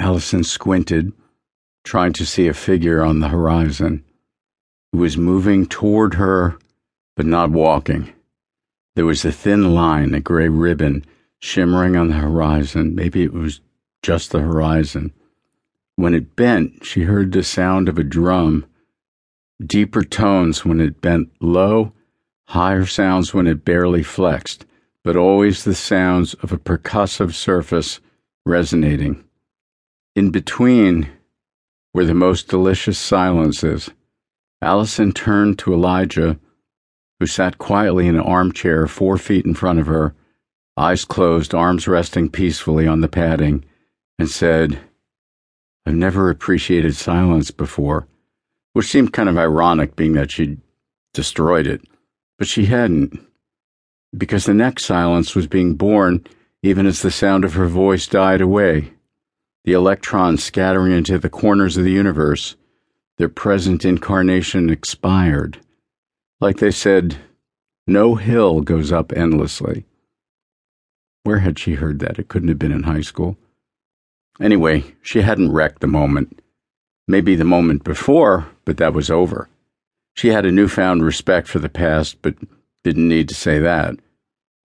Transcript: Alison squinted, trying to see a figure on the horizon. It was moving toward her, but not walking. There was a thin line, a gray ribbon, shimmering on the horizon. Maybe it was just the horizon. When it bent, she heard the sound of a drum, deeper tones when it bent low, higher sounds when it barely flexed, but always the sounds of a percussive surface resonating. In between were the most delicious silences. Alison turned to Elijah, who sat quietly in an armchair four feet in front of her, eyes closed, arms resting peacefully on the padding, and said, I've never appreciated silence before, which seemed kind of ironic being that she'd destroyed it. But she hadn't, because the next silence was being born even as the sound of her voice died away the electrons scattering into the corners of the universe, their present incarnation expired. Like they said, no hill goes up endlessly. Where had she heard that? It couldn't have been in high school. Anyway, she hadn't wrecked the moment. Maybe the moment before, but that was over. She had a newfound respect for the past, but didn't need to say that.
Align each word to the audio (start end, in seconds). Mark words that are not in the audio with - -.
Alison 0.00 0.42
squinted, 0.42 1.12
trying 1.84 2.14
to 2.14 2.24
see 2.24 2.48
a 2.48 2.54
figure 2.54 3.04
on 3.04 3.20
the 3.20 3.28
horizon. 3.28 4.02
It 4.94 4.96
was 4.96 5.18
moving 5.18 5.66
toward 5.66 6.14
her, 6.14 6.58
but 7.16 7.26
not 7.26 7.50
walking. 7.50 8.10
There 8.96 9.04
was 9.04 9.26
a 9.26 9.30
thin 9.30 9.74
line, 9.74 10.14
a 10.14 10.20
gray 10.20 10.48
ribbon, 10.48 11.04
shimmering 11.38 11.96
on 11.96 12.08
the 12.08 12.14
horizon. 12.14 12.94
Maybe 12.94 13.22
it 13.22 13.34
was 13.34 13.60
just 14.02 14.30
the 14.30 14.40
horizon. 14.40 15.12
When 15.96 16.14
it 16.14 16.34
bent, 16.34 16.82
she 16.82 17.02
heard 17.02 17.32
the 17.32 17.44
sound 17.44 17.86
of 17.86 17.98
a 17.98 18.02
drum, 18.02 18.64
deeper 19.64 20.02
tones 20.02 20.64
when 20.64 20.80
it 20.80 21.02
bent 21.02 21.30
low, 21.40 21.92
higher 22.48 22.86
sounds 22.86 23.34
when 23.34 23.46
it 23.46 23.66
barely 23.66 24.02
flexed, 24.02 24.64
but 25.04 25.14
always 25.14 25.64
the 25.64 25.74
sounds 25.74 26.32
of 26.34 26.52
a 26.52 26.58
percussive 26.58 27.34
surface 27.34 28.00
resonating. 28.46 29.24
In 30.20 30.28
between 30.28 31.08
were 31.94 32.04
the 32.04 32.12
most 32.12 32.46
delicious 32.46 32.98
silences. 32.98 33.88
Alison 34.60 35.12
turned 35.12 35.58
to 35.60 35.72
Elijah, 35.72 36.38
who 37.18 37.26
sat 37.26 37.56
quietly 37.56 38.06
in 38.06 38.16
an 38.16 38.20
armchair 38.20 38.86
four 38.86 39.16
feet 39.16 39.46
in 39.46 39.54
front 39.54 39.78
of 39.78 39.86
her, 39.86 40.14
eyes 40.76 41.06
closed, 41.06 41.54
arms 41.54 41.88
resting 41.88 42.28
peacefully 42.28 42.86
on 42.86 43.00
the 43.00 43.08
padding, 43.08 43.64
and 44.18 44.28
said, 44.28 44.80
I've 45.86 45.94
never 45.94 46.28
appreciated 46.28 46.96
silence 46.96 47.50
before, 47.50 48.06
which 48.74 48.88
seemed 48.88 49.14
kind 49.14 49.30
of 49.30 49.38
ironic 49.38 49.96
being 49.96 50.12
that 50.12 50.32
she'd 50.32 50.60
destroyed 51.14 51.66
it. 51.66 51.80
But 52.38 52.46
she 52.46 52.66
hadn't, 52.66 53.18
because 54.14 54.44
the 54.44 54.52
next 54.52 54.84
silence 54.84 55.34
was 55.34 55.46
being 55.46 55.76
born 55.76 56.26
even 56.62 56.84
as 56.84 57.00
the 57.00 57.10
sound 57.10 57.46
of 57.46 57.54
her 57.54 57.68
voice 57.68 58.06
died 58.06 58.42
away 58.42 58.92
the 59.64 59.72
electrons 59.72 60.42
scattering 60.42 60.92
into 60.92 61.18
the 61.18 61.28
corners 61.28 61.76
of 61.76 61.84
the 61.84 61.90
universe, 61.90 62.56
their 63.18 63.28
present 63.28 63.84
incarnation 63.84 64.70
expired. 64.70 65.60
Like 66.40 66.58
they 66.58 66.70
said, 66.70 67.18
no 67.86 68.14
hill 68.14 68.62
goes 68.62 68.92
up 68.92 69.12
endlessly. 69.12 69.84
Where 71.24 71.40
had 71.40 71.58
she 71.58 71.74
heard 71.74 71.98
that? 71.98 72.18
It 72.18 72.28
couldn't 72.28 72.48
have 72.48 72.58
been 72.58 72.72
in 72.72 72.84
high 72.84 73.02
school. 73.02 73.36
Anyway, 74.40 74.84
she 75.02 75.20
hadn't 75.20 75.52
wrecked 75.52 75.80
the 75.80 75.86
moment. 75.86 76.40
Maybe 77.06 77.34
the 77.34 77.44
moment 77.44 77.84
before, 77.84 78.48
but 78.64 78.78
that 78.78 78.94
was 78.94 79.10
over. 79.10 79.48
She 80.14 80.28
had 80.28 80.46
a 80.46 80.52
newfound 80.52 81.04
respect 81.04 81.48
for 81.48 81.58
the 81.58 81.68
past, 81.68 82.22
but 82.22 82.36
didn't 82.84 83.08
need 83.08 83.28
to 83.28 83.34
say 83.34 83.58
that. 83.58 83.96